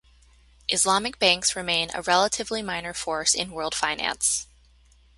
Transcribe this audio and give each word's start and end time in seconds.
Islamic 0.67 1.19
banks 1.19 1.55
remain 1.55 1.91
a 1.93 2.01
relatively 2.01 2.63
minor 2.63 2.91
force 2.91 3.35
in 3.35 3.51
world 3.51 3.75
finance. 3.75 4.47